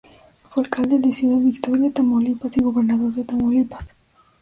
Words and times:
Fue 0.49 0.63
alcalde 0.63 0.97
de 0.97 1.13
Ciudad 1.13 1.37
Victoria, 1.37 1.91
Tamaulipas, 1.93 2.57
y 2.57 2.61
gobernador 2.63 3.13
de 3.13 3.23
Tamaulipas. 3.23 3.87